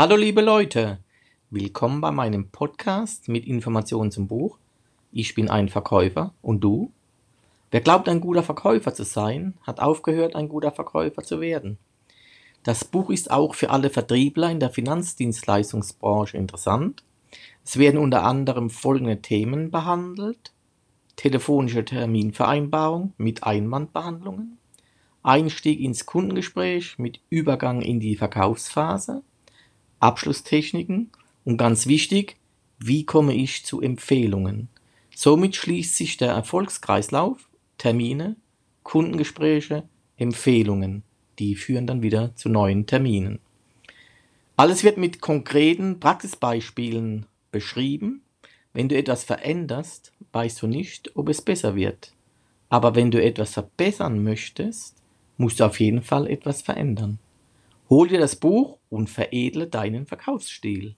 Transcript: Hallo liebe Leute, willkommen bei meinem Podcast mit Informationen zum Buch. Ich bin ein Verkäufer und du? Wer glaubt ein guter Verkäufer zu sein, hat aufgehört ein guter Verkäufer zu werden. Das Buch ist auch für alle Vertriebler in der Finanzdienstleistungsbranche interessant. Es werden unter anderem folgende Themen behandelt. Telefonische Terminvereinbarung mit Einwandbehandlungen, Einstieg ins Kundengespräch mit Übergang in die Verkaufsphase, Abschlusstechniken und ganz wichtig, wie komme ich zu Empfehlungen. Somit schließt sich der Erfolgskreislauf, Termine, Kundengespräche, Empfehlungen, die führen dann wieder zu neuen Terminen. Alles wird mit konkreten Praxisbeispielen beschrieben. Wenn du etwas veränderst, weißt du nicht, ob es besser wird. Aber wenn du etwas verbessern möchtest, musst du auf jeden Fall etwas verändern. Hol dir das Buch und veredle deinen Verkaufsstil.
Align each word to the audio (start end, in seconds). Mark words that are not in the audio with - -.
Hallo 0.00 0.16
liebe 0.16 0.40
Leute, 0.40 0.98
willkommen 1.50 2.00
bei 2.00 2.10
meinem 2.10 2.48
Podcast 2.48 3.28
mit 3.28 3.44
Informationen 3.46 4.10
zum 4.10 4.28
Buch. 4.28 4.56
Ich 5.12 5.34
bin 5.34 5.50
ein 5.50 5.68
Verkäufer 5.68 6.32
und 6.40 6.64
du? 6.64 6.90
Wer 7.70 7.82
glaubt 7.82 8.08
ein 8.08 8.22
guter 8.22 8.42
Verkäufer 8.42 8.94
zu 8.94 9.04
sein, 9.04 9.58
hat 9.60 9.78
aufgehört 9.78 10.36
ein 10.36 10.48
guter 10.48 10.72
Verkäufer 10.72 11.22
zu 11.22 11.42
werden. 11.42 11.76
Das 12.62 12.82
Buch 12.82 13.10
ist 13.10 13.30
auch 13.30 13.54
für 13.54 13.68
alle 13.68 13.90
Vertriebler 13.90 14.50
in 14.50 14.58
der 14.58 14.70
Finanzdienstleistungsbranche 14.70 16.38
interessant. 16.38 17.04
Es 17.62 17.76
werden 17.76 18.00
unter 18.00 18.24
anderem 18.24 18.70
folgende 18.70 19.20
Themen 19.20 19.70
behandelt. 19.70 20.54
Telefonische 21.16 21.84
Terminvereinbarung 21.84 23.12
mit 23.18 23.44
Einwandbehandlungen, 23.44 24.56
Einstieg 25.22 25.78
ins 25.78 26.06
Kundengespräch 26.06 26.98
mit 26.98 27.20
Übergang 27.28 27.82
in 27.82 28.00
die 28.00 28.16
Verkaufsphase, 28.16 29.22
Abschlusstechniken 30.00 31.10
und 31.44 31.56
ganz 31.56 31.86
wichtig, 31.86 32.36
wie 32.78 33.04
komme 33.04 33.34
ich 33.34 33.64
zu 33.64 33.80
Empfehlungen. 33.80 34.68
Somit 35.14 35.56
schließt 35.56 35.96
sich 35.96 36.16
der 36.16 36.30
Erfolgskreislauf, 36.30 37.48
Termine, 37.78 38.36
Kundengespräche, 38.82 39.84
Empfehlungen, 40.16 41.02
die 41.38 41.54
führen 41.54 41.86
dann 41.86 42.02
wieder 42.02 42.34
zu 42.36 42.48
neuen 42.48 42.86
Terminen. 42.86 43.38
Alles 44.56 44.84
wird 44.84 44.98
mit 44.98 45.20
konkreten 45.20 46.00
Praxisbeispielen 46.00 47.26
beschrieben. 47.50 48.22
Wenn 48.72 48.88
du 48.88 48.96
etwas 48.96 49.24
veränderst, 49.24 50.12
weißt 50.32 50.62
du 50.62 50.66
nicht, 50.66 51.16
ob 51.16 51.28
es 51.28 51.42
besser 51.42 51.74
wird. 51.74 52.12
Aber 52.68 52.94
wenn 52.94 53.10
du 53.10 53.22
etwas 53.22 53.54
verbessern 53.54 54.22
möchtest, 54.22 54.96
musst 55.38 55.60
du 55.60 55.64
auf 55.64 55.80
jeden 55.80 56.02
Fall 56.02 56.26
etwas 56.26 56.62
verändern. 56.62 57.18
Hol 57.90 58.06
dir 58.06 58.20
das 58.20 58.36
Buch 58.36 58.78
und 58.88 59.10
veredle 59.10 59.66
deinen 59.66 60.06
Verkaufsstil. 60.06 60.96